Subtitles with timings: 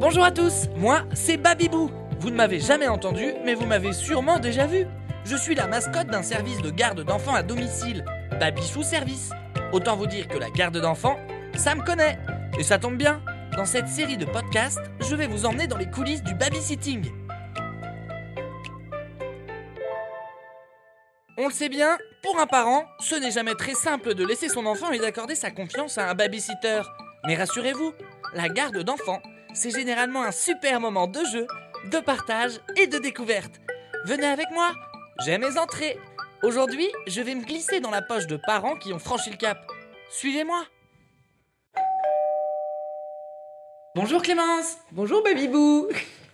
[0.00, 1.90] Bonjour à tous, moi c'est Babibou.
[2.20, 4.86] Vous ne m'avez jamais entendu, mais vous m'avez sûrement déjà vu.
[5.24, 8.04] Je suis la mascotte d'un service de garde d'enfants à domicile,
[8.38, 9.30] Babichou Service.
[9.72, 11.18] Autant vous dire que la garde d'enfants,
[11.56, 12.16] ça me connaît.
[12.60, 13.20] Et ça tombe bien,
[13.56, 17.10] dans cette série de podcasts, je vais vous emmener dans les coulisses du babysitting.
[21.36, 24.64] On le sait bien, pour un parent, ce n'est jamais très simple de laisser son
[24.66, 26.82] enfant et d'accorder sa confiance à un babysitter.
[27.26, 27.94] Mais rassurez-vous,
[28.34, 29.20] la garde d'enfants,
[29.58, 31.46] c'est généralement un super moment de jeu,
[31.90, 33.60] de partage et de découverte.
[34.04, 34.72] Venez avec moi,
[35.24, 35.98] j'aime mes entrées.
[36.44, 39.58] Aujourd'hui, je vais me glisser dans la poche de parents qui ont franchi le cap.
[40.10, 40.64] Suivez-moi.
[43.96, 45.88] Bonjour Clémence Bonjour Babibou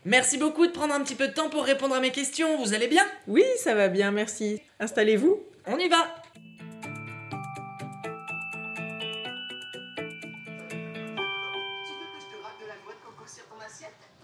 [0.05, 2.62] Merci beaucoup de prendre un petit peu de temps pour répondre à mes questions.
[2.62, 3.06] Vous allez bien?
[3.27, 4.61] Oui, ça va bien, merci.
[4.80, 5.42] Installez-vous.
[5.66, 6.23] On y va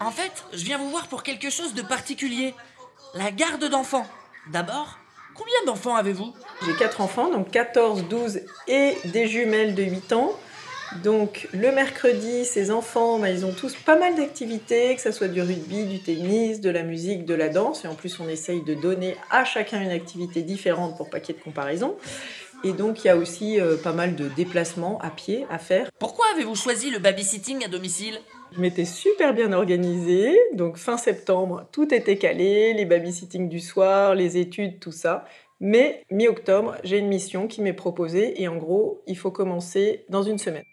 [0.01, 2.55] En fait, je viens vous voir pour quelque chose de particulier.
[3.13, 4.07] La garde d'enfants.
[4.51, 4.97] D'abord,
[5.35, 6.33] combien d'enfants avez-vous?
[6.65, 10.33] J'ai quatre enfants, donc 14, 12 et des jumelles de 8 ans.
[11.03, 15.27] Donc le mercredi, ces enfants, bah, ils ont tous pas mal d'activités, que ce soit
[15.27, 17.85] du rugby, du tennis, de la musique, de la danse.
[17.85, 21.31] Et en plus, on essaye de donner à chacun une activité différente pour pas de
[21.33, 21.95] comparaison.
[22.63, 25.89] Et donc il y a aussi euh, pas mal de déplacements à pied à faire.
[25.99, 28.19] Pourquoi avez-vous choisi le babysitting à domicile?
[28.53, 34.13] Je m'étais super bien organisée, donc fin septembre, tout était calé, les babysitting du soir,
[34.13, 35.25] les études, tout ça.
[35.59, 40.23] Mais mi-octobre, j'ai une mission qui m'est proposée et en gros, il faut commencer dans
[40.23, 40.63] une semaine.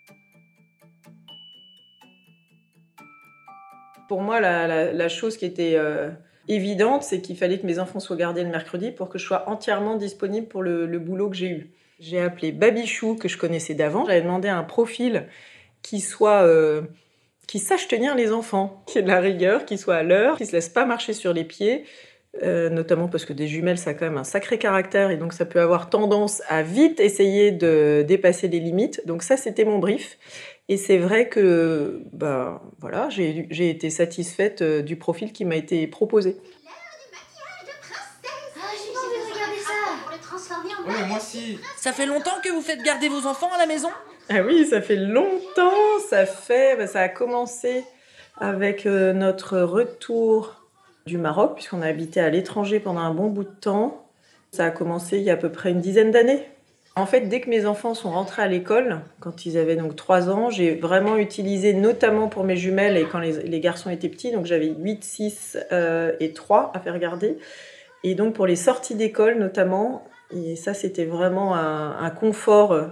[4.08, 6.10] Pour moi, la, la- la chose qui était euh,
[6.48, 9.48] évidente, c'est qu'il fallait que mes enfants soient gardés le mercredi pour que je sois
[9.48, 11.70] entièrement disponible pour le, boulot que j'ai eu.
[12.00, 14.04] J'ai appelé Babichou, que je connaissais d'avant.
[14.06, 15.26] J'avais demandé un profil
[15.82, 16.42] qui soit...
[16.42, 16.82] euh,
[17.48, 20.44] qui sache tenir les enfants, qui ait de la rigueur, qui soit à l'heure, qui
[20.44, 21.86] se laisse pas marcher sur les pieds,
[22.42, 25.32] euh, notamment parce que des jumelles, ça a quand même un sacré caractère et donc
[25.32, 29.02] ça peut avoir tendance à vite essayer de dépasser les limites.
[29.06, 30.18] Donc ça, c'était mon brief.
[30.70, 35.86] Et c'est vrai que bah, voilà, j'ai été satisfaite euh, du profil qui m'a été
[35.86, 36.36] proposé.
[36.66, 36.70] Ah,
[38.76, 41.58] j'ai pas envie de regarder ça Pour les transformer en Ouais, moi aussi.
[41.78, 43.88] Ça fait longtemps que vous faites garder vos enfants à la maison?
[44.28, 45.72] Ah oui, ça fait longtemps,
[46.10, 47.84] ça fait, bah, ça a commencé
[48.38, 50.66] avec euh, notre retour
[51.06, 54.06] du Maroc, puisqu'on a habité à l'étranger pendant un bon bout de temps.
[54.50, 56.46] Ça a commencé il y a à peu près une dizaine d'années.
[56.98, 60.30] En fait, dès que mes enfants sont rentrés à l'école, quand ils avaient donc 3
[60.30, 64.46] ans, j'ai vraiment utilisé, notamment pour mes jumelles et quand les, garçons étaient petits, donc
[64.46, 67.38] j'avais 8, 6 euh, et 3 à faire garder.
[68.02, 72.86] Et donc pour les sorties d'école notamment, et ça c'était vraiment un, un confort euh,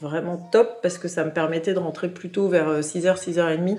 [0.00, 3.78] vraiment top parce que ça me permettait de rentrer plus tôt vers euh, 6h, 6h30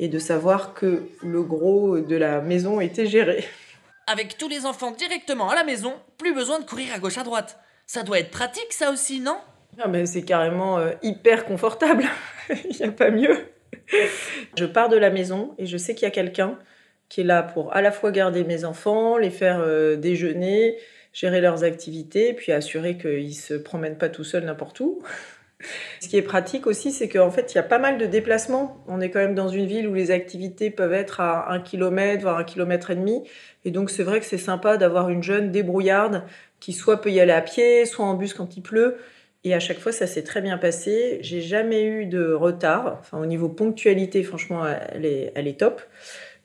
[0.00, 3.44] et de savoir que le gros de la maison était géré.
[4.08, 7.22] Avec tous les enfants directement à la maison, plus besoin de courir à gauche à
[7.22, 7.58] droite.
[7.92, 9.36] Ça doit être pratique ça aussi, non?
[9.78, 12.04] Ah mais c'est carrément euh, hyper confortable,
[12.64, 13.36] il n'y a pas mieux.
[14.56, 16.58] Je pars de la maison et je sais qu'il y a quelqu'un
[17.10, 20.78] qui est là pour à la fois garder mes enfants, les faire euh, déjeuner,
[21.12, 25.02] gérer leurs activités, puis assurer qu'ils ne se promènent pas tout seuls n'importe où.
[26.00, 28.82] Ce qui est pratique aussi, c'est qu'en fait, il y a pas mal de déplacements.
[28.88, 32.22] On est quand même dans une ville où les activités peuvent être à un kilomètre,
[32.22, 33.22] voire un kilomètre et demi.
[33.64, 36.24] Et donc, c'est vrai que c'est sympa d'avoir une jeune débrouillarde
[36.60, 38.96] qui soit peut y aller à pied, soit en bus quand il pleut.
[39.44, 41.18] Et à chaque fois, ça s'est très bien passé.
[41.22, 42.98] J'ai jamais eu de retard.
[43.00, 45.82] Enfin, au niveau ponctualité, franchement, elle est, elle est top.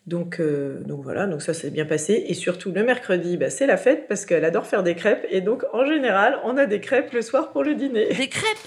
[0.08, 2.24] Donc, euh, donc voilà, donc ça s'est bien passé.
[2.28, 5.28] Et surtout, le mercredi, bah, c'est la fête parce qu'elle adore faire des crêpes.
[5.30, 8.08] Et donc, en général, on a des crêpes le soir pour le dîner.
[8.14, 8.58] Des crêpes?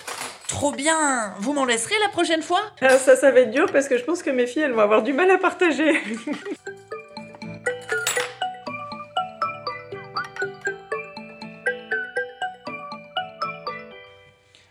[0.51, 2.61] Trop bien Vous m'en laisserez la prochaine fois?
[2.81, 4.81] Ah, ça, ça va être dur parce que je pense que mes filles, elles vont
[4.81, 5.93] avoir du mal à partager.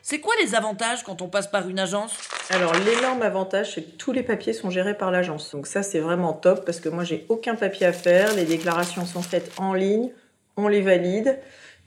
[0.01, 2.17] C'est quoi les avantages quand on passe par une agence?
[2.49, 5.51] Alors, l'énorme avantage, c'est que tous les papiers sont gérés par l'agence.
[5.51, 8.35] Donc ça, c'est vraiment top parce que moi, j'ai aucun papier à faire.
[8.35, 10.11] Les déclarations sont faites en ligne,
[10.57, 11.39] on les valide.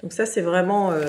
[0.03, 1.07] Donc ça, c'est vraiment, euh,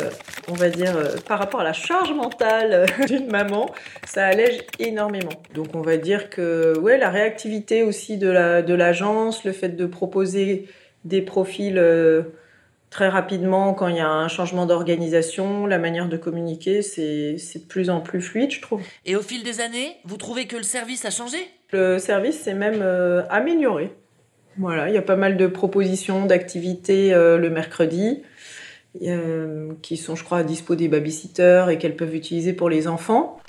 [0.50, 3.72] on va dire, euh, par rapport à la charge mentale euh, d'une maman,
[4.06, 5.32] ça allège énormément.
[5.56, 9.70] Donc on va dire que, ouais, la réactivité aussi de la de l'agence, le fait
[9.70, 10.68] de proposer
[11.06, 12.22] des profils euh,
[12.92, 17.64] très rapidement quand il y a un changement d'organisation, la manière de communiquer, c'est c'est
[17.64, 18.82] de plus en plus fluide, je trouve.
[19.06, 21.38] Et au fil des années, vous trouvez que le service a changé?
[21.72, 22.84] Le service s'est même
[23.32, 23.92] amélioré.
[24.60, 28.22] Voilà, il y a pas mal de propositions d'activités le mercredi
[29.02, 32.88] euh, qui sont, je crois, à dispo des babysitters et qu'elles peuvent utiliser pour les
[32.88, 33.40] enfants.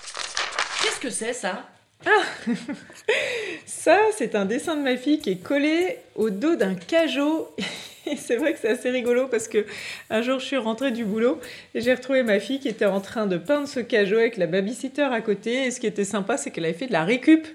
[0.83, 1.69] Qu'est-ce que c'est ça?
[3.67, 7.49] Ça, c'est un dessin de ma fille qui est collé au dos d'un cajot.
[8.07, 9.65] Et c'est vrai que c'est assez rigolo parce que
[10.11, 11.41] un jour je suis rentrée du boulot
[11.75, 14.47] et j'ai retrouvé ma fille qui était en train de peindre ce cajot avec la
[14.47, 15.65] babysitter à côté.
[15.65, 17.47] Et ce qui était sympa, c'est qu'elle avait fait de la récup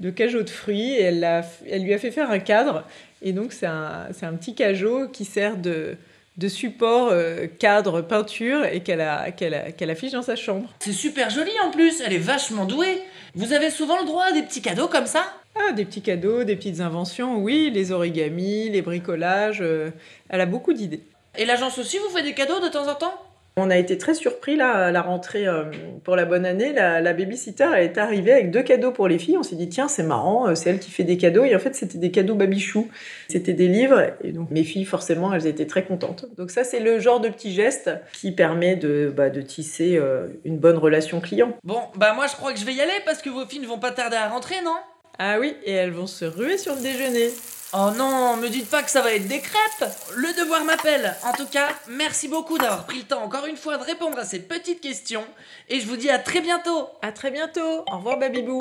[0.00, 2.86] de cajot de fruits et elle, lui a fait faire un cadre.
[3.20, 5.96] Et donc c'est un, c'est un petit cajot qui sert de,
[6.40, 10.70] de support euh, cadre peinture et qu'elle, a, qu'elle, a- qu'elle affiche dans sa chambre.
[10.80, 13.02] C'est super joli en plus, elle est vachement douée.
[13.34, 15.22] Vous avez souvent le droit à des petits cadeaux comme ça?
[15.54, 19.60] Ah, des petits cadeaux, des petites inventions, oui, les origamis, les bricolages.
[19.60, 19.90] euh,
[20.30, 21.02] elle a beaucoup d'idées.
[21.36, 23.14] Et l'agence aussi vous fait des cadeaux de temps en temps?
[23.56, 25.64] On a été très surpris là, à la rentrée euh,
[26.04, 26.72] pour la bonne année.
[26.72, 29.36] La, la babysitter est arrivée avec deux cadeaux pour les filles.
[29.36, 31.44] On s'est dit, tiens, c'est marrant, euh, c'est elle qui fait des cadeaux.
[31.44, 32.88] Et en fait, c'était des cadeaux babichou.
[33.28, 34.12] C'était des livres.
[34.22, 36.26] Et donc, mes filles, forcément, elles étaient très contentes.
[36.38, 40.28] Donc, ça, c'est le genre de petit geste qui permet de, bah, de tisser euh,
[40.44, 41.56] une bonne relation client.
[41.64, 43.66] Bon, bah moi je crois que je vais y aller parce que vos filles ne
[43.66, 44.76] vont pas tarder à rentrer, non?
[45.18, 47.28] Ah oui, et elles vont se ruer sur le déjeuner.
[47.72, 51.32] Oh non, me dites pas que ça va être des crêpes Le devoir m'appelle En
[51.32, 54.40] tout cas, merci beaucoup d'avoir pris le temps encore une fois de répondre à ces
[54.40, 55.24] petites questions
[55.68, 57.84] et je vous dis à très bientôt À très bientôt.
[57.92, 58.58] Au revoir, Babybou.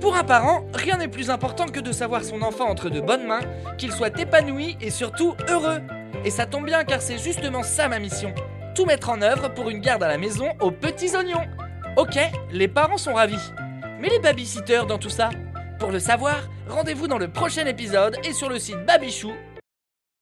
[0.00, 3.26] Pour un parent, rien n'est plus important que de savoir son enfant entre de bonnes
[3.26, 3.42] mains,
[3.78, 5.80] qu'il soit épanoui et surtout heureux.
[6.24, 8.32] Et ça tombe bien car c'est justement ça ma mission.
[8.76, 11.48] Tout mettre en œuvre pour une garde à la maison aux petits oignons.
[11.96, 12.16] Ok,
[12.52, 13.50] les parents sont ravis.
[13.98, 15.30] Mais les babysitters dans tout ça?
[15.78, 19.32] Pour le savoir, rendez-vous dans le prochain épisode et sur le site Babichou